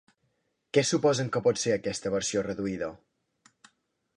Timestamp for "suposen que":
0.91-1.41